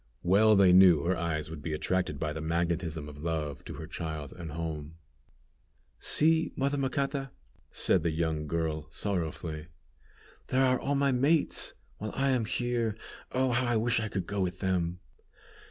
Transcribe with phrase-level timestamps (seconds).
[0.23, 3.85] Well they knew her eyes would be attracted by the magnetism of love to her
[3.85, 4.95] child and home.
[5.99, 7.29] "See, mother Macata,"
[7.71, 9.67] said the young girl, sorrowfully,
[10.47, 12.95] "there are all my mates, while I am here.
[13.33, 13.51] Oh!
[13.51, 15.01] how I wish I could go with them!"